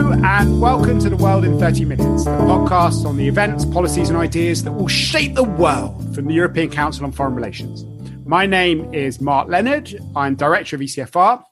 [0.00, 4.16] And welcome to The World in 30 Minutes, the podcast on the events, policies, and
[4.18, 7.84] ideas that will shape the world from the European Council on Foreign Relations.
[8.24, 9.94] My name is Mark Leonard.
[10.16, 11.42] I'm director of ECFR.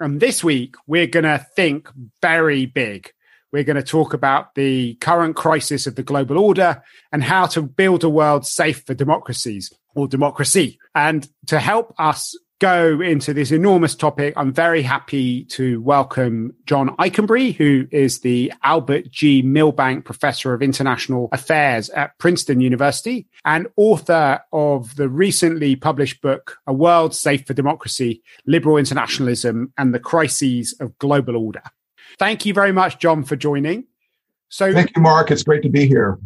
[0.00, 1.90] And this week, we're going to think
[2.22, 3.12] very big.
[3.52, 6.82] We're going to talk about the current crisis of the global order
[7.12, 10.78] and how to build a world safe for democracies or democracy.
[10.94, 16.94] And to help us go into this enormous topic, I'm very happy to welcome John
[16.96, 19.42] Ikenberry, who is the Albert G.
[19.42, 26.58] Milbank Professor of International Affairs at Princeton University and author of the recently published book,
[26.66, 31.62] A World Safe for Democracy, Liberal Internationalism and the Crises of Global Order.
[32.18, 33.84] Thank you very much, John, for joining.
[34.48, 35.30] So, thank you, Mark.
[35.30, 36.18] It's great to be here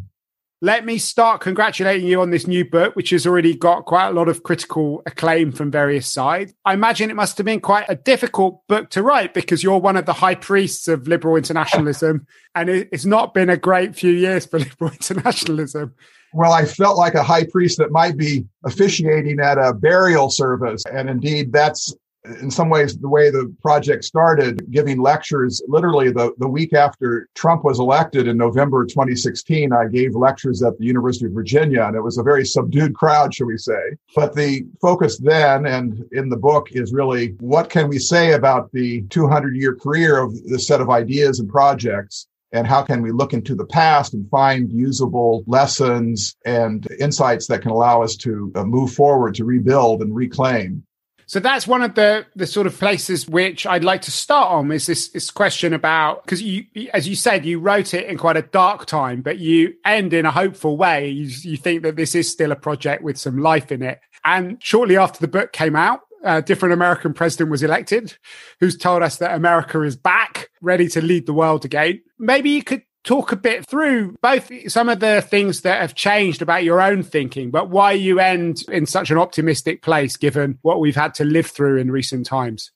[0.62, 4.12] let me start congratulating you on this new book, which has already got quite a
[4.12, 6.54] lot of critical acclaim from various sides.
[6.64, 9.96] I imagine it must have been quite a difficult book to write because you're one
[9.96, 14.46] of the high priests of liberal internationalism, and it's not been a great few years
[14.46, 15.94] for liberal internationalism.
[16.32, 20.84] Well, I felt like a high priest that might be officiating at a burial service.
[20.90, 21.92] And indeed, that's
[22.40, 27.28] in some ways the way the project started giving lectures literally the, the week after
[27.34, 31.96] trump was elected in november 2016 i gave lectures at the university of virginia and
[31.96, 33.96] it was a very subdued crowd shall we say.
[34.14, 38.70] But the focus then and in the book is really what can we say about
[38.72, 42.26] the 200 year career of this set of ideas and projects?
[42.54, 47.62] And how can we look into the past and find usable lessons and insights that
[47.62, 50.84] can allow us to uh, move forward to rebuild and reclaim
[51.26, 54.70] so that's one of the the sort of places which I'd like to start on
[54.72, 58.36] is this this question about because you as you said you wrote it in quite
[58.36, 61.08] a dark time, but you end in a hopeful way.
[61.08, 64.00] You, you think that this is still a project with some life in it.
[64.24, 68.16] And shortly after the book came out, a different American president was elected,
[68.60, 72.00] who's told us that America is back, ready to lead the world again.
[72.18, 76.42] Maybe you could talk a bit through both some of the things that have changed
[76.42, 80.80] about your own thinking, but why you end in such an optimistic place given what
[80.80, 82.70] we've had to live through in recent times.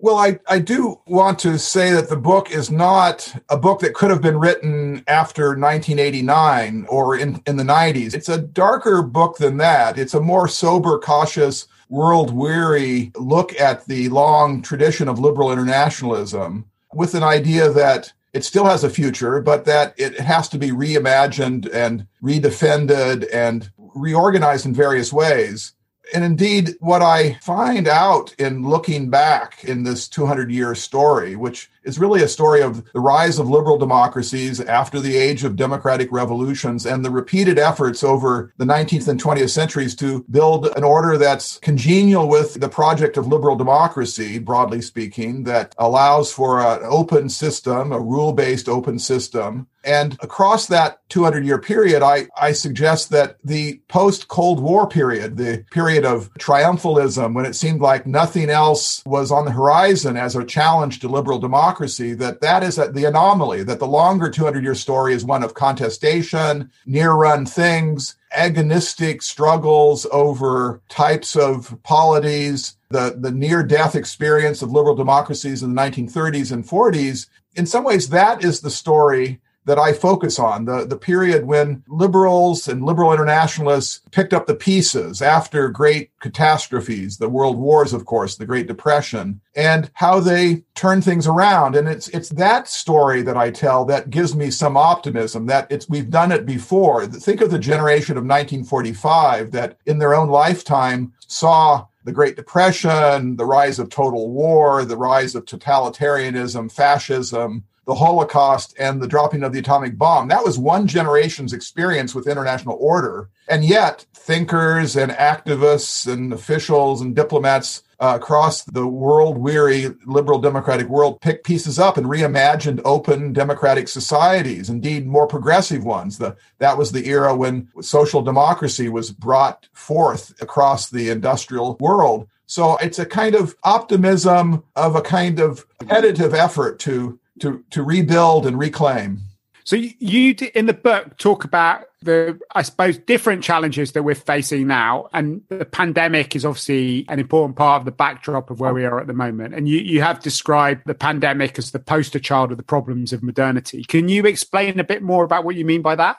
[0.00, 3.94] Well, I, I do want to say that the book is not a book that
[3.94, 8.14] could have been written after 1989 or in, in the 90s.
[8.14, 9.98] It's a darker book than that.
[9.98, 16.66] It's a more sober, cautious, world weary look at the long tradition of liberal internationalism
[16.92, 20.70] with an idea that it still has a future, but that it has to be
[20.70, 25.72] reimagined and redefended and reorganized in various ways.
[26.14, 31.68] And indeed, what I find out in looking back in this 200 year story, which
[31.88, 36.12] is really a story of the rise of liberal democracies after the age of democratic
[36.12, 41.16] revolutions and the repeated efforts over the 19th and 20th centuries to build an order
[41.16, 47.30] that's congenial with the project of liberal democracy, broadly speaking, that allows for an open
[47.30, 49.66] system, a rule based open system.
[49.84, 55.36] And across that 200 year period, I, I suggest that the post Cold War period,
[55.36, 60.36] the period of triumphalism, when it seemed like nothing else was on the horizon as
[60.36, 64.64] a challenge to liberal democracy, democracy that that is the anomaly that the longer 200
[64.64, 72.76] year story is one of contestation near run things agonistic struggles over types of polities
[72.90, 77.84] the, the near death experience of liberal democracies in the 1930s and 40s in some
[77.84, 82.82] ways that is the story that I focus on the, the period when liberals and
[82.82, 88.46] liberal internationalists picked up the pieces after great catastrophes, the world wars, of course, the
[88.46, 91.76] Great Depression, and how they turned things around.
[91.76, 95.86] And it's it's that story that I tell that gives me some optimism that it's
[95.86, 97.06] we've done it before.
[97.06, 103.36] Think of the generation of 1945 that in their own lifetime saw the Great Depression,
[103.36, 109.42] the rise of total war, the rise of totalitarianism, fascism, the Holocaust and the dropping
[109.42, 110.28] of the atomic bomb.
[110.28, 113.30] That was one generation's experience with international order.
[113.48, 120.38] And yet, thinkers and activists and officials and diplomats uh, across the world weary liberal
[120.38, 126.18] democratic world picked pieces up and reimagined open democratic societies, indeed more progressive ones.
[126.18, 132.28] The, that was the era when social democracy was brought forth across the industrial world.
[132.44, 137.82] So it's a kind of optimism of a kind of competitive effort to to to
[137.82, 139.20] rebuild and reclaim.
[139.64, 144.66] So you in the book talk about the I suppose different challenges that we're facing
[144.66, 148.86] now, and the pandemic is obviously an important part of the backdrop of where we
[148.86, 149.54] are at the moment.
[149.54, 153.22] And you you have described the pandemic as the poster child of the problems of
[153.22, 153.84] modernity.
[153.84, 156.16] Can you explain a bit more about what you mean by that?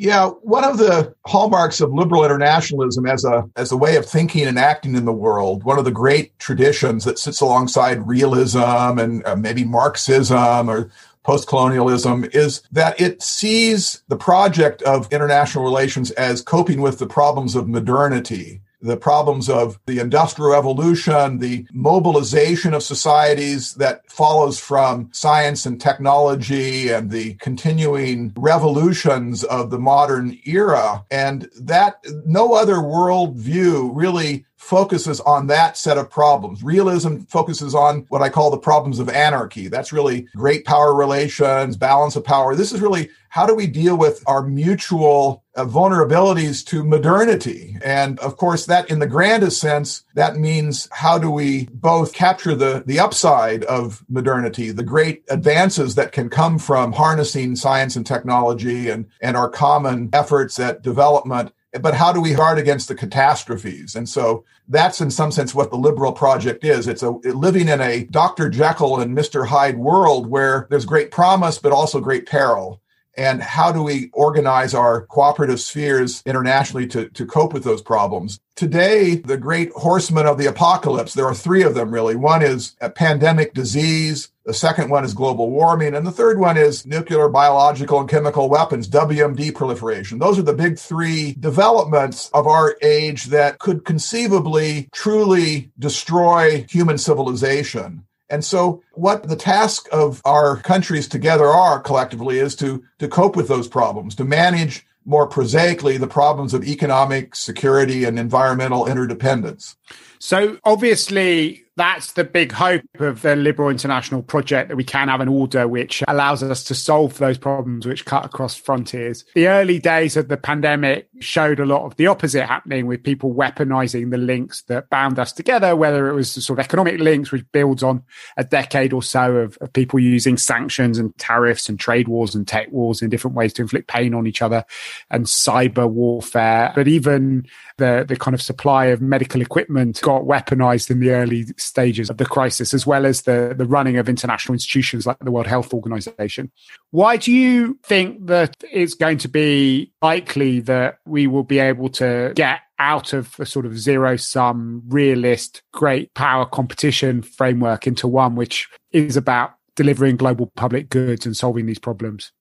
[0.00, 4.46] Yeah, one of the hallmarks of liberal internationalism as a as a way of thinking
[4.46, 8.60] and acting in the world, one of the great traditions that sits alongside realism
[9.00, 10.92] and uh, maybe Marxism or
[11.24, 17.56] postcolonialism is that it sees the project of international relations as coping with the problems
[17.56, 25.08] of modernity the problems of the industrial revolution, the mobilization of societies that follows from
[25.12, 31.04] science and technology and the continuing revolutions of the modern era.
[31.10, 36.62] And that no other worldview really focuses on that set of problems.
[36.62, 39.68] Realism focuses on what I call the problems of anarchy.
[39.68, 42.54] That's really great power relations, balance of power.
[42.54, 47.76] This is really how do we deal with our mutual uh, vulnerabilities to modernity?
[47.84, 52.54] And of course, that in the grandest sense, that means how do we both capture
[52.54, 58.06] the, the upside of modernity, the great advances that can come from harnessing science and
[58.06, 62.94] technology and, and our common efforts at development but how do we guard against the
[62.94, 63.94] catastrophes?
[63.94, 66.88] And so that's in some sense what the liberal project is.
[66.88, 68.48] It's a living in a Dr.
[68.48, 69.46] Jekyll and Mr.
[69.46, 72.80] Hyde world where there's great promise, but also great peril
[73.18, 78.38] and how do we organize our cooperative spheres internationally to, to cope with those problems?
[78.54, 82.14] Today, the great horsemen of the apocalypse, there are three of them really.
[82.14, 84.30] One is a pandemic disease.
[84.48, 85.94] The second one is global warming.
[85.94, 90.18] And the third one is nuclear, biological, and chemical weapons, WMD proliferation.
[90.18, 96.96] Those are the big three developments of our age that could conceivably truly destroy human
[96.96, 98.04] civilization.
[98.30, 103.36] And so what the task of our countries together are collectively is to, to cope
[103.36, 109.76] with those problems, to manage more prosaically the problems of economic security and environmental interdependence.
[110.18, 115.20] So obviously that's the big hope of the liberal international project that we can have
[115.20, 119.24] an order which allows us to solve those problems which cut across frontiers.
[119.34, 123.32] The early days of the pandemic showed a lot of the opposite happening with people
[123.32, 127.30] weaponizing the links that bound us together, whether it was the sort of economic links,
[127.30, 128.02] which builds on
[128.36, 132.48] a decade or so of, of people using sanctions and tariffs and trade wars and
[132.48, 134.64] tech wars in different ways to inflict pain on each other
[135.10, 136.72] and cyber warfare.
[136.74, 141.44] But even the, the kind of supply of medical equipment got weaponized in the early
[141.58, 145.30] stages of the crisis, as well as the, the running of international institutions like the
[145.30, 146.50] World Health Organization.
[146.92, 151.90] Why do you think that it's going to be likely that we will be able
[151.90, 158.08] to get out of a sort of zero sum realist great power competition framework into
[158.08, 162.32] one which is about delivering global public goods and solving these problems?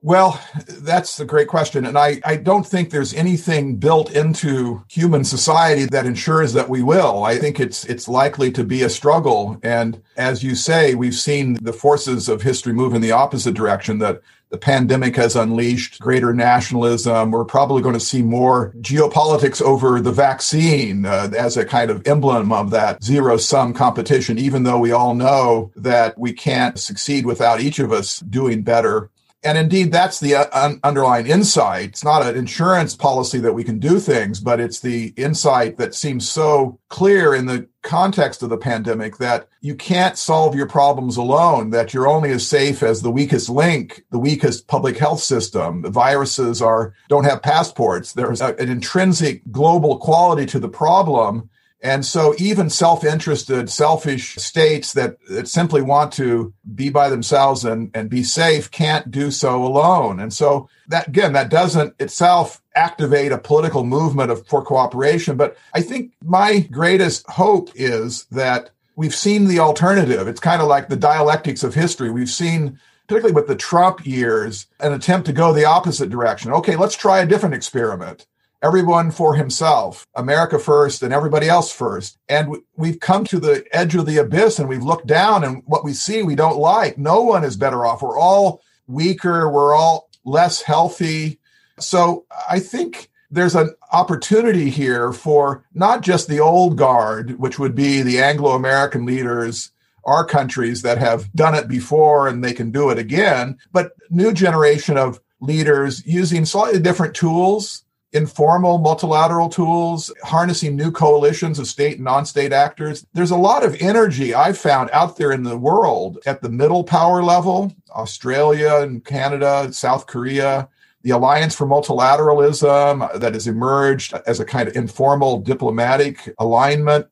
[0.00, 1.84] Well, that's a great question.
[1.84, 6.82] And I, I don't think there's anything built into human society that ensures that we
[6.82, 7.24] will.
[7.24, 9.58] I think it's it's likely to be a struggle.
[9.64, 13.98] And as you say, we've seen the forces of history move in the opposite direction
[13.98, 17.32] that the pandemic has unleashed greater nationalism.
[17.32, 22.06] We're probably going to see more geopolitics over the vaccine uh, as a kind of
[22.06, 27.26] emblem of that zero sum competition, even though we all know that we can't succeed
[27.26, 29.10] without each of us doing better
[29.44, 31.90] and indeed, that's the uh, un- underlying insight.
[31.90, 35.94] It's not an insurance policy that we can do things, but it's the insight that
[35.94, 41.16] seems so clear in the context of the pandemic that you can't solve your problems
[41.16, 45.82] alone, that you're only as safe as the weakest link, the weakest public health system.
[45.82, 48.12] The viruses are, don't have passports.
[48.14, 51.48] There's a, an intrinsic global quality to the problem
[51.80, 57.90] and so even self-interested, selfish states that, that simply want to be by themselves and,
[57.94, 60.18] and be safe can't do so alone.
[60.18, 65.36] And so that again, that doesn't itself activate a political movement of, for cooperation.
[65.36, 70.26] But I think my greatest hope is that we've seen the alternative.
[70.26, 72.10] It's kind of like the dialectics of history.
[72.10, 76.52] We've seen particularly with the Trump years, an attempt to go the opposite direction.
[76.52, 78.26] Okay, let's try a different experiment
[78.62, 82.18] everyone for himself, America first and everybody else first.
[82.28, 85.84] And we've come to the edge of the abyss and we've looked down and what
[85.84, 86.98] we see we don't like.
[86.98, 88.02] No one is better off.
[88.02, 89.48] We're all weaker.
[89.48, 91.38] We're all less healthy.
[91.78, 97.74] So I think there's an opportunity here for not just the old guard, which would
[97.74, 99.70] be the Anglo American leaders,
[100.04, 104.32] our countries that have done it before and they can do it again, but new
[104.32, 111.96] generation of leaders using slightly different tools informal multilateral tools, harnessing new coalitions of state
[111.96, 113.06] and non state actors.
[113.12, 116.84] There's a lot of energy I've found out there in the world at the middle
[116.84, 120.68] power level Australia and Canada, South Korea.
[121.02, 127.06] The Alliance for Multilateralism that has emerged as a kind of informal diplomatic alignment.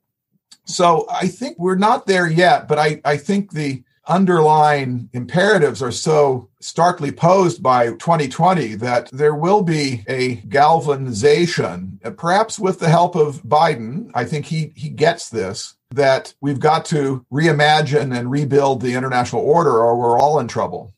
[0.64, 5.92] So I think we're not there yet, but I, I think the underlying imperatives are
[5.92, 12.88] so starkly posed by 2020 that there will be a galvanization, uh, perhaps with the
[12.88, 14.10] help of Biden.
[14.14, 19.42] I think he, he gets this, that we've got to reimagine and rebuild the international
[19.42, 20.92] order or we're all in trouble.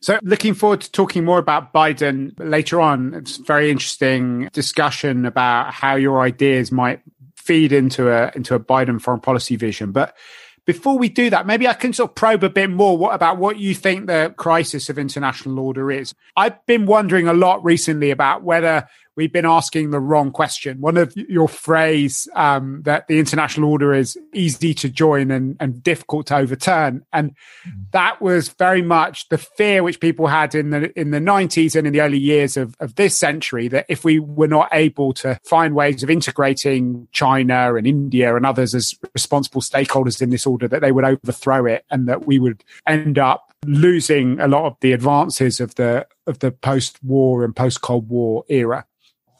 [0.00, 3.14] So, looking forward to talking more about Biden later on.
[3.14, 7.00] It's a very interesting discussion about how your ideas might
[7.34, 9.92] feed into a into a Biden foreign policy vision.
[9.92, 10.14] But
[10.66, 13.38] before we do that, maybe I can sort of probe a bit more what, about
[13.38, 16.12] what you think the crisis of international order is.
[16.36, 20.80] I've been wondering a lot recently about whether we've been asking the wrong question.
[20.80, 25.82] One of your phrase um, that the international order is easy to join and, and
[25.82, 27.70] difficult to overturn, and mm-hmm.
[27.92, 31.86] that was very much the fear which people had in the in the nineties and
[31.86, 35.38] in the early years of, of this century that if we were not able to
[35.44, 40.68] find ways of integrating China and India and others as responsible stakeholders in this order,
[40.68, 44.76] that they would overthrow it and that we would end up losing a lot of
[44.80, 48.84] the advances of the of the post-war and post-Cold War era.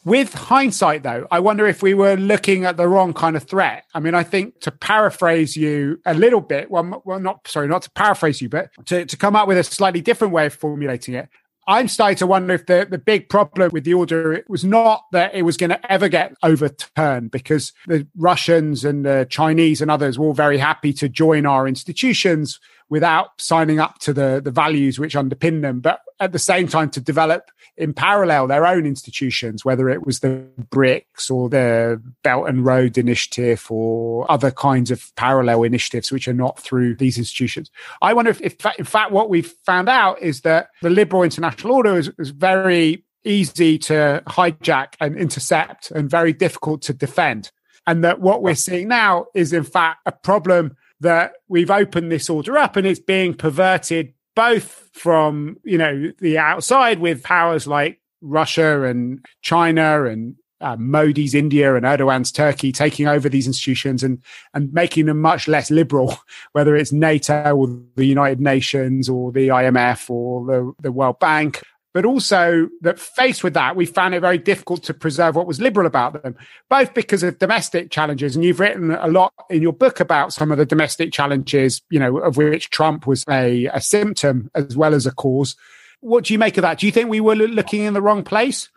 [0.06, 3.86] With hindsight, though, I wonder if we were looking at the wrong kind of threat.
[3.92, 7.82] I mean, I think to paraphrase you a little bit, well, well not sorry, not
[7.82, 11.14] to paraphrase you, but to, to come up with a slightly different way of formulating
[11.14, 11.28] it.
[11.66, 15.34] I'm starting to wonder if the, the big problem with the order was not that
[15.34, 20.20] it was going to ever get overturned because the Russians and the Chinese and others
[20.20, 24.98] were all very happy to join our institutions without signing up to the, the values
[24.98, 29.64] which underpin them, but at the same time to develop in parallel their own institutions,
[29.64, 35.14] whether it was the BRICS or the Belt and Road Initiative or other kinds of
[35.16, 37.70] parallel initiatives which are not through these institutions.
[38.00, 41.74] I wonder if, if in fact, what we've found out is that the liberal international
[41.74, 47.50] order is, is very easy to hijack and intercept and very difficult to defend.
[47.86, 52.30] And that what we're seeing now is, in fact, a problem that we've opened this
[52.30, 58.00] order up and it's being perverted both from you know the outside with powers like
[58.20, 64.22] Russia and China and uh, Modi's India and Erdogan's Turkey taking over these institutions and
[64.54, 66.18] and making them much less liberal,
[66.52, 71.62] whether it's NATO or the United Nations or the IMF or the, the World Bank
[71.96, 75.62] but also that faced with that, we found it very difficult to preserve what was
[75.62, 76.36] liberal about them,
[76.68, 78.36] both because of domestic challenges.
[78.36, 81.98] And you've written a lot in your book about some of the domestic challenges, you
[81.98, 85.56] know, of which Trump was a, a symptom as well as a cause.
[86.00, 86.80] What do you make of that?
[86.80, 88.68] Do you think we were looking in the wrong place?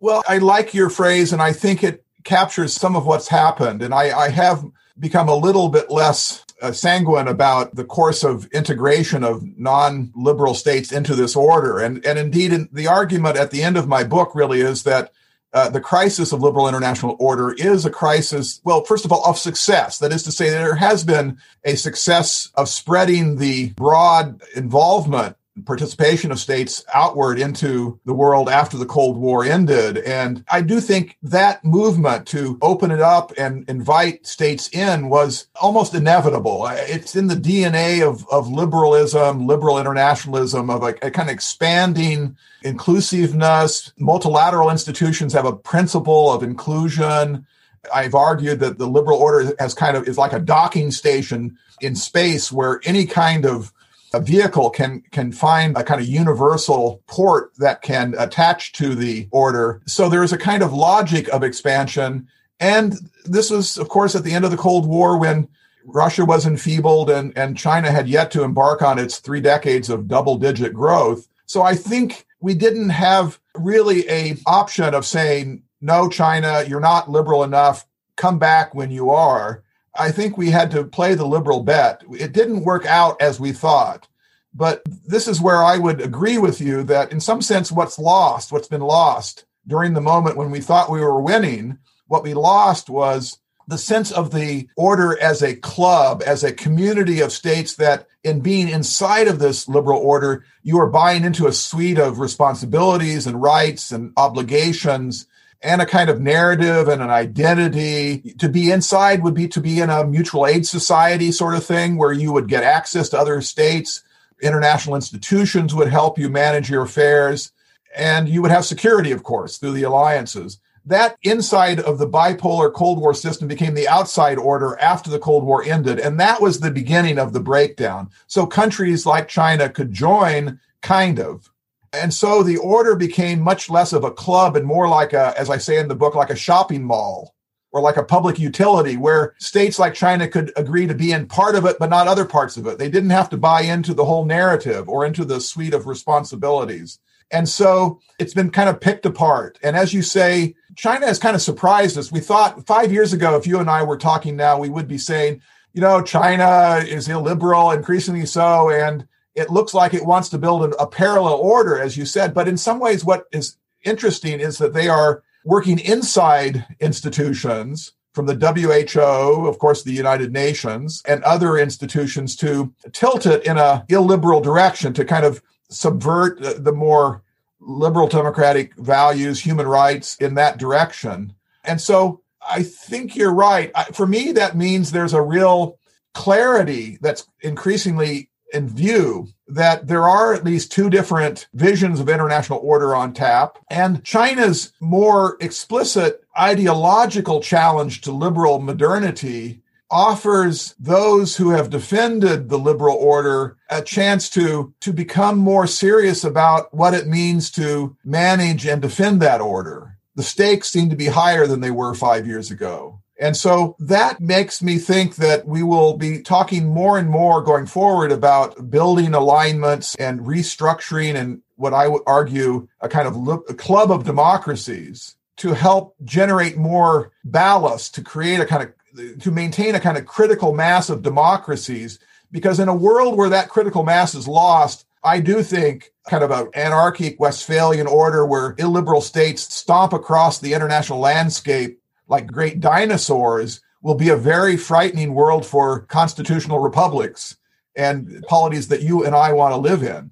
[0.00, 3.82] Well, I like your phrase, and I think it captures some of what's happened.
[3.82, 4.64] And I, I have
[4.98, 10.92] become a little bit less uh, sanguine about the course of integration of non-liberal states
[10.92, 11.78] into this order.
[11.78, 15.12] And, and indeed, in, the argument at the end of my book really is that
[15.52, 19.38] uh, the crisis of liberal international order is a crisis, well, first of all, of
[19.38, 19.98] success.
[19.98, 26.30] That is to say, there has been a success of spreading the broad involvement participation
[26.30, 29.98] of states outward into the world after the Cold War ended.
[29.98, 35.46] And I do think that movement to open it up and invite states in was
[35.60, 36.66] almost inevitable.
[36.70, 42.36] It's in the DNA of, of liberalism, liberal internationalism, of a, a kind of expanding
[42.62, 43.92] inclusiveness.
[43.98, 47.46] Multilateral institutions have a principle of inclusion.
[47.94, 51.94] I've argued that the liberal order has kind of is like a docking station in
[51.94, 53.72] space where any kind of
[54.12, 59.28] a vehicle can can find a kind of universal port that can attach to the
[59.30, 59.82] order.
[59.86, 62.28] So there is a kind of logic of expansion.
[62.60, 62.94] And
[63.24, 65.48] this was, of course, at the end of the Cold War when
[65.84, 70.08] Russia was enfeebled and, and China had yet to embark on its three decades of
[70.08, 71.28] double digit growth.
[71.46, 77.10] So I think we didn't have really a option of saying, no, China, you're not
[77.10, 77.86] liberal enough.
[78.16, 79.62] Come back when you are.
[79.98, 82.02] I think we had to play the liberal bet.
[82.10, 84.08] It didn't work out as we thought.
[84.54, 88.52] But this is where I would agree with you that, in some sense, what's lost,
[88.52, 92.88] what's been lost during the moment when we thought we were winning, what we lost
[92.88, 93.38] was
[93.68, 98.40] the sense of the order as a club, as a community of states that, in
[98.40, 103.42] being inside of this liberal order, you are buying into a suite of responsibilities and
[103.42, 105.26] rights and obligations
[105.62, 108.34] and a kind of narrative and an identity.
[108.38, 111.96] To be inside would be to be in a mutual aid society sort of thing
[111.96, 114.02] where you would get access to other states.
[114.42, 117.52] International institutions would help you manage your affairs.
[117.96, 120.60] And you would have security, of course, through the alliances.
[120.84, 125.44] That inside of the bipolar Cold War system became the outside order after the Cold
[125.44, 125.98] War ended.
[125.98, 128.10] And that was the beginning of the breakdown.
[128.28, 131.50] So countries like China could join, kind of,
[131.96, 135.50] and so the order became much less of a club and more like a, as
[135.50, 137.34] I say in the book, like a shopping mall
[137.72, 141.54] or like a public utility where states like China could agree to be in part
[141.54, 142.78] of it, but not other parts of it.
[142.78, 146.98] They didn't have to buy into the whole narrative or into the suite of responsibilities.
[147.30, 149.58] And so it's been kind of picked apart.
[149.62, 152.12] And as you say, China has kind of surprised us.
[152.12, 154.98] We thought five years ago, if you and I were talking now, we would be
[154.98, 160.38] saying, you know, China is illiberal, increasingly so, and it looks like it wants to
[160.38, 162.32] build a, parallel order, as you said.
[162.32, 168.24] But in some ways, what is interesting is that they are working inside institutions from
[168.24, 173.84] the WHO, of course, the United Nations, and other institutions to tilt it in a
[173.90, 177.22] illiberal direction to kind of subvert the more
[177.60, 181.34] liberal democratic values, human rights in that direction.
[181.62, 183.70] And so I think you're right.
[183.92, 185.78] For me, that means there's a real
[186.14, 192.60] clarity that's increasingly in view that there are at least two different visions of international
[192.62, 193.58] order on tap.
[193.70, 202.58] And China's more explicit ideological challenge to liberal modernity offers those who have defended the
[202.58, 208.66] liberal order a chance to to become more serious about what it means to manage
[208.66, 212.50] and defend that order the stakes seem to be higher than they were 5 years
[212.50, 217.42] ago and so that makes me think that we will be talking more and more
[217.42, 223.44] going forward about building alignments and restructuring and what I would argue a kind of
[223.48, 229.30] a club of democracies to help generate more ballast to create a kind of to
[229.30, 231.98] maintain a kind of critical mass of democracies.
[232.32, 236.30] Because in a world where that critical mass is lost i do think kind of
[236.32, 243.60] an anarchic westphalian order where illiberal states stomp across the international landscape like great dinosaurs
[243.82, 247.36] will be a very frightening world for constitutional republics
[247.76, 250.10] and polities that you and i want to live in.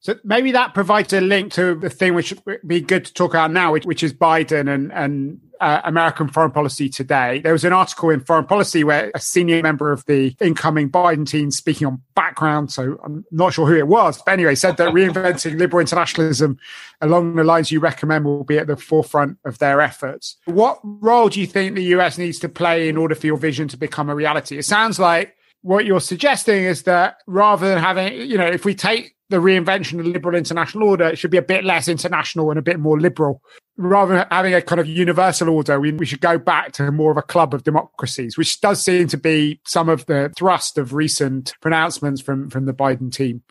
[0.00, 3.32] So maybe that provides a link to the thing which would be good to talk
[3.32, 7.40] about now, which, which is Biden and, and uh, American foreign policy today.
[7.40, 11.28] There was an article in Foreign Policy where a senior member of the incoming Biden
[11.28, 14.92] team, speaking on background, so I'm not sure who it was, but anyway, said that
[14.92, 16.58] reinventing liberal internationalism
[17.00, 20.36] along the lines you recommend will be at the forefront of their efforts.
[20.46, 23.68] What role do you think the US needs to play in order for your vision
[23.68, 24.58] to become a reality?
[24.58, 28.74] It sounds like what you're suggesting is that rather than having, you know, if we
[28.74, 32.50] take the reinvention of the liberal international order, it should be a bit less international
[32.50, 33.42] and a bit more liberal.
[33.76, 37.10] Rather than having a kind of universal order, we, we should go back to more
[37.10, 40.94] of a club of democracies, which does seem to be some of the thrust of
[40.94, 43.42] recent pronouncements from, from the Biden team.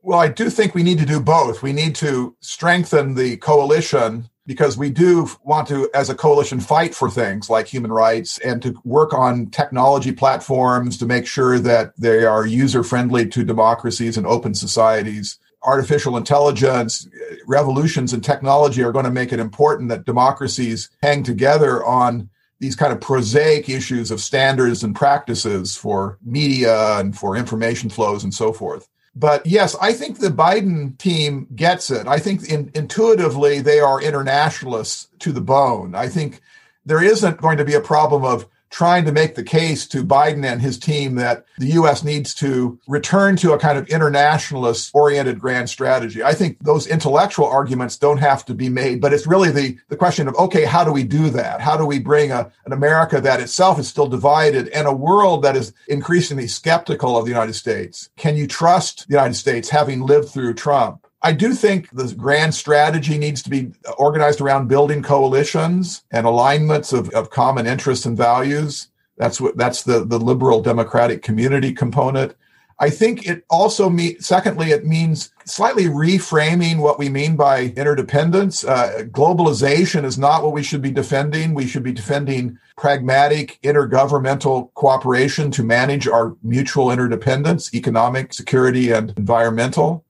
[0.00, 1.62] Well, I do think we need to do both.
[1.62, 6.94] We need to strengthen the coalition because we do want to, as a coalition, fight
[6.94, 11.92] for things like human rights and to work on technology platforms to make sure that
[11.96, 15.38] they are user friendly to democracies and open societies.
[15.62, 17.08] Artificial intelligence,
[17.46, 22.28] revolutions in technology are going to make it important that democracies hang together on
[22.58, 28.24] these kind of prosaic issues of standards and practices for media and for information flows
[28.24, 28.88] and so forth.
[29.14, 32.06] But yes, I think the Biden team gets it.
[32.06, 35.94] I think in, intuitively they are internationalists to the bone.
[35.94, 36.40] I think
[36.86, 40.44] there isn't going to be a problem of trying to make the case to Biden
[40.44, 42.02] and his team that the U.S.
[42.02, 46.24] needs to return to a kind of internationalist oriented grand strategy.
[46.24, 49.96] I think those intellectual arguments don't have to be made, but it's really the, the
[49.96, 51.60] question of, okay, how do we do that?
[51.60, 55.42] How do we bring a, an America that itself is still divided and a world
[55.42, 58.08] that is increasingly skeptical of the United States?
[58.16, 61.01] Can you trust the United States having lived through Trump?
[61.24, 66.92] I do think the grand strategy needs to be organized around building coalitions and alignments
[66.92, 68.88] of, of common interests and values.
[69.16, 72.34] That's what that's the, the liberal democratic community component.
[72.80, 78.64] I think it also means, secondly, it means slightly reframing what we mean by interdependence.
[78.64, 81.54] Uh, globalization is not what we should be defending.
[81.54, 89.14] We should be defending pragmatic intergovernmental cooperation to manage our mutual interdependence, economic, security, and
[89.16, 90.04] environmental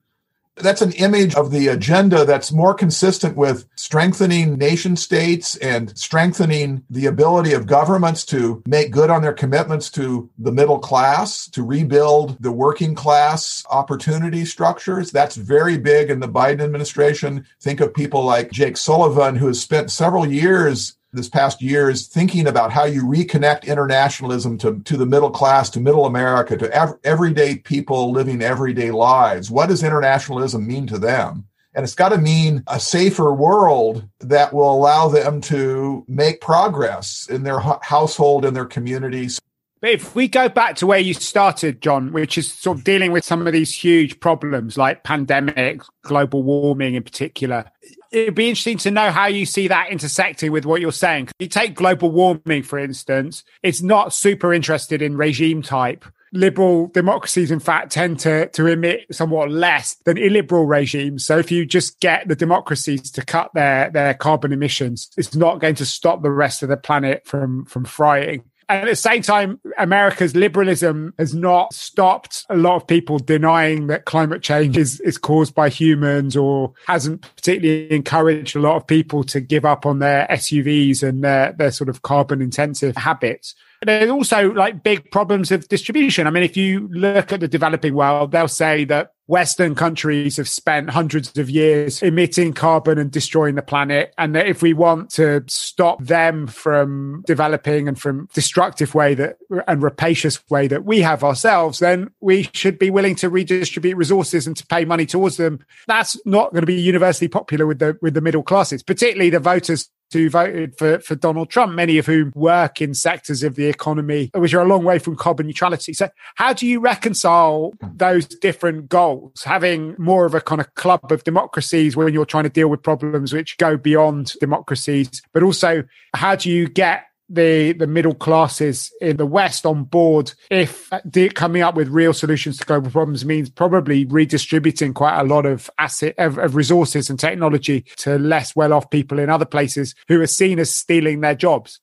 [0.56, 6.84] that's an image of the agenda that's more consistent with strengthening nation states and strengthening
[6.90, 11.62] the ability of governments to make good on their commitments to the middle class, to
[11.62, 15.10] rebuild the working class opportunity structures.
[15.10, 17.46] That's very big in the Biden administration.
[17.60, 22.06] Think of people like Jake Sullivan, who has spent several years this past year is
[22.06, 26.74] thinking about how you reconnect internationalism to, to the middle class, to middle America, to
[26.74, 29.50] ev- everyday people living everyday lives.
[29.50, 31.46] What does internationalism mean to them?
[31.74, 37.26] And it's got to mean a safer world that will allow them to make progress
[37.28, 39.40] in their household and their communities.
[39.80, 43.10] But if we go back to where you started, John, which is sort of dealing
[43.10, 47.64] with some of these huge problems like pandemic, global warming in particular,
[48.12, 51.28] it'd be interesting to know how you see that intersecting with what you're saying.
[51.38, 56.04] You take global warming, for instance, it's not super interested in regime type.
[56.34, 61.26] Liberal democracies, in fact, tend to, to emit somewhat less than illiberal regimes.
[61.26, 65.60] So if you just get the democracies to cut their, their carbon emissions, it's not
[65.60, 68.44] going to stop the rest of the planet from, from frying.
[68.72, 73.88] And at the same time, America's liberalism has not stopped a lot of people denying
[73.88, 78.86] that climate change is, is caused by humans or hasn't particularly encouraged a lot of
[78.86, 83.54] people to give up on their SUVs and their, their sort of carbon intensive habits.
[83.84, 86.26] There's also like big problems of distribution.
[86.26, 90.48] I mean, if you look at the developing world, they'll say that Western countries have
[90.48, 94.12] spent hundreds of years emitting carbon and destroying the planet.
[94.18, 99.38] And that if we want to stop them from developing and from destructive way that
[99.66, 104.46] and rapacious way that we have ourselves, then we should be willing to redistribute resources
[104.46, 105.64] and to pay money towards them.
[105.86, 109.40] That's not going to be universally popular with the with the middle classes, particularly the
[109.40, 113.66] voters who voted for, for Donald Trump, many of whom work in sectors of the
[113.66, 115.92] economy which are a long way from carbon neutrality.
[115.92, 119.42] So, how do you reconcile those different goals?
[119.44, 122.82] Having more of a kind of club of democracies when you're trying to deal with
[122.82, 128.92] problems which go beyond democracies, but also how do you get the the middle classes
[129.00, 130.90] in the West on board if
[131.34, 135.70] coming up with real solutions to global problems means probably redistributing quite a lot of
[135.78, 140.20] asset of, of resources and technology to less well off people in other places who
[140.20, 141.80] are seen as stealing their jobs.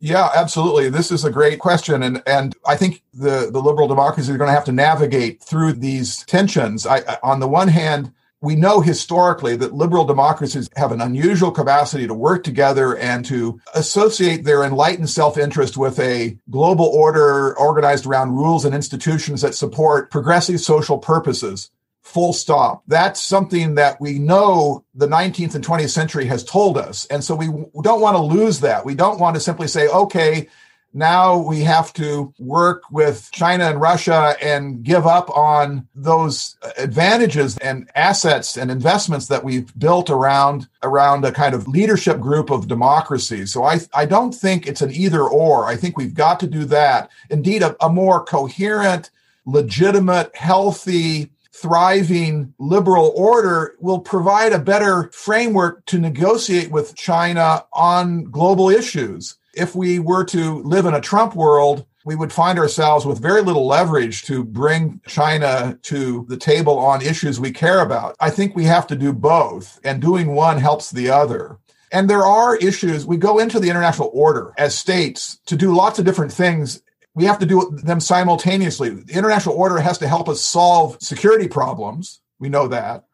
[0.00, 0.90] Yeah, absolutely.
[0.90, 2.02] This is a great question.
[2.02, 5.74] And, and I think the, the liberal democracies are going to have to navigate through
[5.74, 6.86] these tensions.
[6.86, 8.12] I, on the one hand,
[8.44, 13.60] we know historically that liberal democracies have an unusual capacity to work together and to
[13.74, 19.54] associate their enlightened self interest with a global order organized around rules and institutions that
[19.54, 21.70] support progressive social purposes.
[22.02, 22.82] Full stop.
[22.86, 27.06] That's something that we know the 19th and 20th century has told us.
[27.06, 27.46] And so we
[27.82, 28.84] don't want to lose that.
[28.84, 30.48] We don't want to simply say, okay,
[30.94, 37.58] now we have to work with China and Russia and give up on those advantages
[37.58, 42.68] and assets and investments that we've built around around a kind of leadership group of
[42.68, 43.44] democracy.
[43.44, 45.66] So I I don't think it's an either or.
[45.66, 47.10] I think we've got to do that.
[47.28, 49.10] Indeed, a, a more coherent,
[49.46, 58.24] legitimate, healthy thriving liberal order will provide a better framework to negotiate with China on
[58.24, 63.06] global issues if we were to live in a Trump world, we would find ourselves
[63.06, 68.14] with very little leverage to bring China to the table on issues we care about.
[68.20, 71.58] I think we have to do both, and doing one helps the other.
[71.90, 73.06] And there are issues.
[73.06, 76.82] We go into the international order as states to do lots of different things.
[77.14, 78.90] We have to do them simultaneously.
[78.90, 82.20] The international order has to help us solve security problems.
[82.38, 83.04] We know that.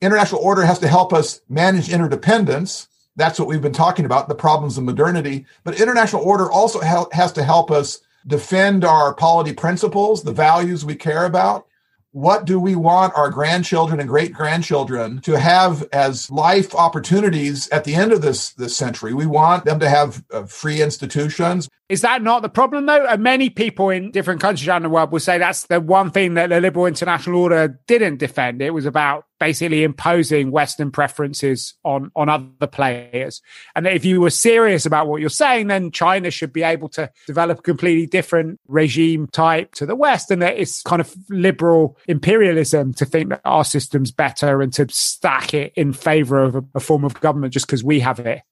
[0.00, 2.88] International order has to help us manage interdependence.
[3.16, 5.46] That's what we've been talking about, the problems of modernity.
[5.62, 10.84] But international order also ha- has to help us defend our polity principles, the values
[10.84, 11.66] we care about.
[12.12, 17.82] What do we want our grandchildren and great grandchildren to have as life opportunities at
[17.82, 19.12] the end of this, this century?
[19.14, 21.68] We want them to have uh, free institutions.
[21.88, 23.04] Is that not the problem, though?
[23.04, 26.34] And many people in different countries around the world will say that's the one thing
[26.34, 28.62] that the liberal international order didn't defend.
[28.62, 33.42] It was about basically imposing Western preferences on, on other players.
[33.74, 37.10] And if you were serious about what you're saying, then China should be able to
[37.26, 40.30] develop a completely different regime type to the West.
[40.30, 44.86] And that it's kind of liberal imperialism to think that our system's better and to
[44.90, 48.42] stack it in favor of a, a form of government just because we have it.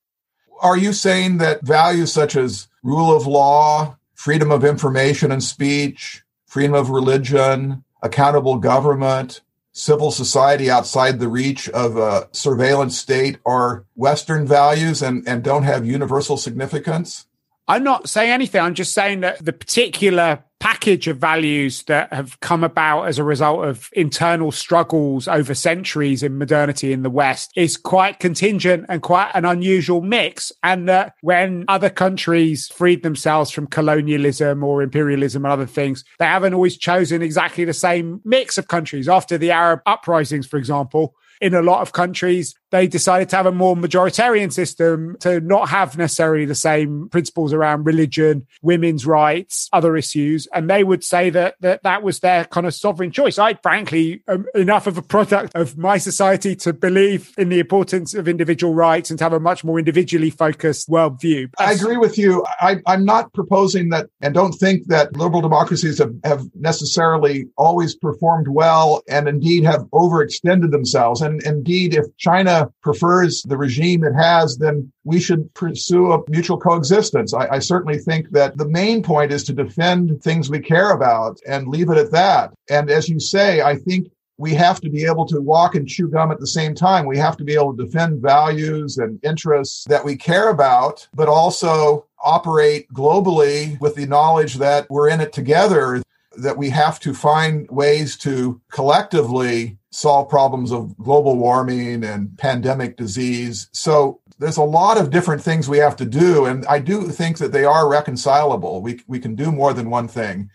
[0.60, 6.22] Are you saying that values such as rule of law, freedom of information and speech,
[6.46, 9.40] freedom of religion, accountable government,
[9.72, 15.64] civil society outside the reach of a surveillance state are Western values and, and don't
[15.64, 17.26] have universal significance?
[17.68, 18.61] I'm not saying anything.
[18.61, 23.25] I'm just saying that the particular package of values that have come about as a
[23.25, 29.03] result of internal struggles over centuries in modernity in the West is quite contingent and
[29.03, 30.53] quite an unusual mix.
[30.62, 36.27] And that when other countries freed themselves from colonialism or imperialism and other things, they
[36.27, 39.09] haven't always chosen exactly the same mix of countries.
[39.09, 43.46] After the Arab uprisings, for example, in a lot of countries, they decided to have
[43.46, 49.68] a more majoritarian system to not have necessarily the same principles around religion, women's rights,
[49.72, 50.46] other issues.
[50.55, 53.38] and they would say that that, that was their kind of sovereign choice.
[53.38, 58.14] I frankly am enough of a product of my society to believe in the importance
[58.14, 61.50] of individual rights and to have a much more individually focused worldview.
[61.59, 62.46] I agree with you.
[62.61, 67.96] I, am not proposing that and don't think that liberal democracies have, have necessarily always
[67.96, 71.20] performed well and indeed have overextended themselves.
[71.20, 76.58] And indeed, if China prefers the regime it has, then we should pursue a mutual
[76.58, 77.34] coexistence.
[77.34, 81.38] I, I, certainly think that the main point is to defend things we care about
[81.46, 82.52] and leave it at that.
[82.68, 86.08] And as you say, I think we have to be able to walk and chew
[86.08, 87.06] gum at the same time.
[87.06, 91.28] We have to be able to defend values and interests that we care about, but
[91.28, 96.02] also operate globally with the knowledge that we're in it together,
[96.36, 102.96] that we have to find ways to collectively solve problems of global warming and pandemic
[102.96, 103.68] disease.
[103.72, 106.46] So there's a lot of different things we have to do.
[106.46, 108.82] And I do think that they are reconcilable.
[108.82, 110.50] We, we can do more than one thing.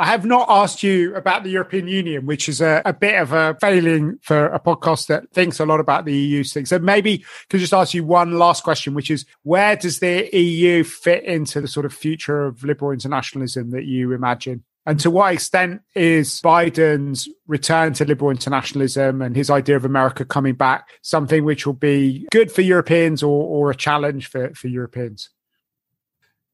[0.00, 3.32] I have not asked you about the European Union, which is a, a, bit of
[3.32, 6.64] a failing for a podcast that thinks a lot about the EU thing.
[6.64, 10.84] So maybe could just ask you one last question, which is where does the EU
[10.84, 14.64] fit into the sort of future of liberal internationalism that you imagine?
[14.86, 20.24] And to what extent is Biden's return to liberal internationalism and his idea of America
[20.24, 24.68] coming back something which will be good for Europeans or, or a challenge for, for
[24.68, 25.30] Europeans?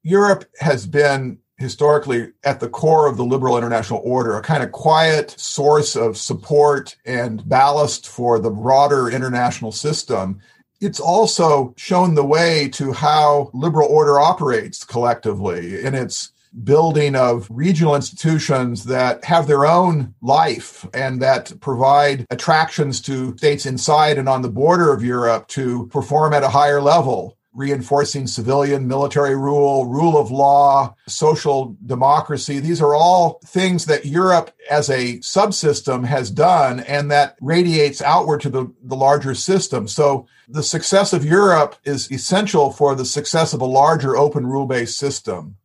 [0.02, 4.72] Europe has been historically at the core of the liberal international order, a kind of
[4.72, 10.38] quiet source of support and ballast for the broader international system.
[10.80, 16.32] It's also shown the way to how liberal order operates collectively in its
[16.64, 23.66] building of regional institutions that have their own life and that provide attractions to states
[23.66, 28.86] inside and on the border of Europe to perform at a higher level reinforcing civilian
[28.86, 32.60] military rule, rule of law, social democracy.
[32.60, 38.42] These are all things that Europe as a subsystem has done and that radiates outward
[38.42, 39.88] to the, the larger system.
[39.88, 44.66] So the success of Europe is essential for the success of a larger open rule
[44.66, 45.56] based system.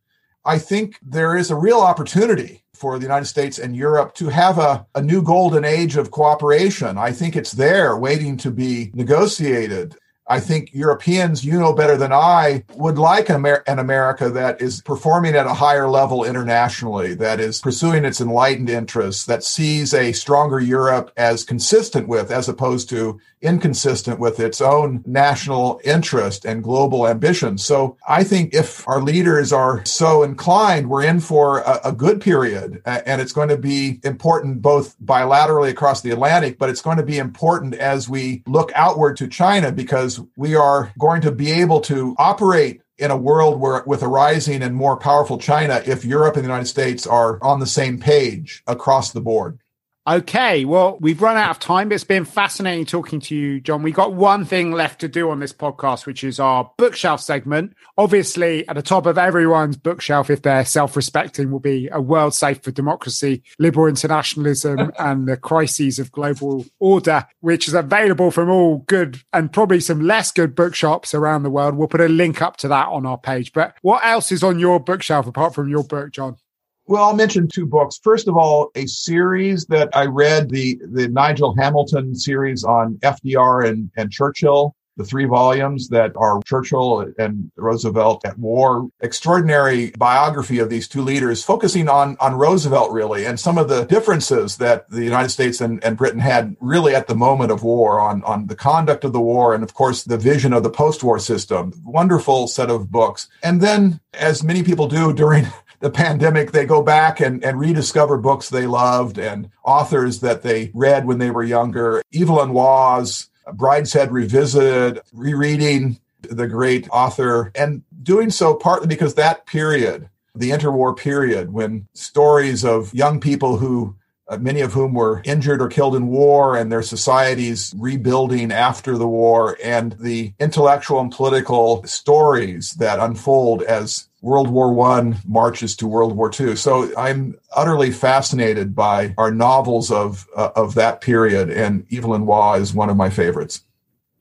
[0.44, 4.58] I think there is a real opportunity for the United States and Europe to have
[4.58, 6.98] a, a new golden age of cooperation.
[6.98, 9.96] I think it's there waiting to be negotiated.
[10.32, 14.62] I think Europeans, you know better than I, would like an, Amer- an, America that
[14.62, 19.92] is performing at a higher level internationally, that is pursuing its enlightened interests, that sees
[19.92, 26.44] a stronger Europe as consistent with, as opposed to inconsistent with its own national interest
[26.44, 27.64] and global ambitions.
[27.64, 32.20] So I think if our leaders are so inclined, we're in for a, a good
[32.20, 32.80] period.
[32.86, 37.02] And it's going to be important both bilaterally across the Atlantic, but it's going to
[37.02, 41.80] be important as we look outward to China because we are going to be able
[41.82, 46.36] to operate in a world where with a rising and more powerful China if Europe
[46.36, 49.58] and the United States are on the same page across the board.
[50.04, 51.92] Okay, well, we've run out of time.
[51.92, 53.84] It's been fascinating talking to you, John.
[53.84, 57.74] We got one thing left to do on this podcast, which is our bookshelf segment.
[57.96, 62.34] Obviously, at the top of everyone's bookshelf, if they're self respecting, will be A World
[62.34, 68.50] Safe for Democracy, Liberal Internationalism, and the Crises of Global Order, which is available from
[68.50, 71.76] all good and probably some less good bookshops around the world.
[71.76, 73.52] We'll put a link up to that on our page.
[73.52, 76.38] But what else is on your bookshelf apart from your book, John?
[76.86, 78.00] Well, I'll mention two books.
[78.02, 83.68] First of all, a series that I read, the, the Nigel Hamilton series on FDR
[83.68, 88.88] and, and Churchill, the three volumes that are Churchill and Roosevelt at war.
[89.00, 93.84] Extraordinary biography of these two leaders, focusing on, on Roosevelt really and some of the
[93.84, 98.00] differences that the United States and, and Britain had really at the moment of war
[98.00, 101.18] on, on the conduct of the war and of course the vision of the post-war
[101.18, 101.72] system.
[101.84, 103.28] Wonderful set of books.
[103.42, 105.46] And then as many people do during
[105.82, 110.70] the pandemic, they go back and, and rediscover books they loved and authors that they
[110.74, 112.02] read when they were younger.
[112.14, 113.04] Evelyn Waugh,
[113.48, 120.96] Brideshead Revisited, rereading the great author, and doing so partly because that period, the interwar
[120.96, 123.96] period, when stories of young people who
[124.28, 128.96] uh, many of whom were injured or killed in war and their societies rebuilding after
[128.96, 135.76] the war and the intellectual and political stories that unfold as World War One marches
[135.76, 136.56] to World War Two.
[136.56, 142.54] So I'm utterly fascinated by our novels of uh, of that period, and Evelyn Waugh
[142.54, 143.62] is one of my favorites.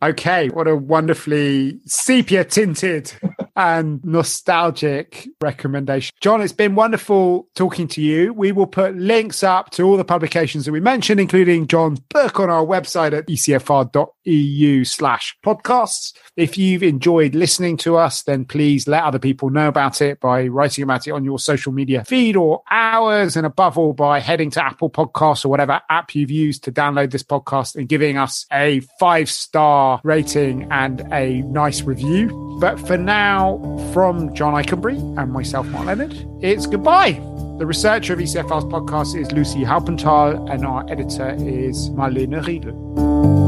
[0.03, 3.13] Okay, what a wonderfully sepia tinted
[3.55, 6.13] and nostalgic recommendation.
[6.21, 8.33] John, it's been wonderful talking to you.
[8.33, 12.39] We will put links up to all the publications that we mentioned, including John's book
[12.39, 16.13] on our website at ecfr.eu slash podcasts.
[16.37, 20.47] If you've enjoyed listening to us, then please let other people know about it by
[20.47, 23.35] writing about it on your social media feed or ours.
[23.35, 27.11] And above all, by heading to Apple Podcasts or whatever app you've used to download
[27.11, 32.57] this podcast and giving us a five star rating and a nice review.
[32.59, 33.40] But for now,
[33.91, 37.13] from John Ikenberry and myself, Mark Leonard, it's goodbye.
[37.57, 43.40] The researcher of ECFR's podcast is Lucy Halpenthal, and our editor is Marlene Riedel.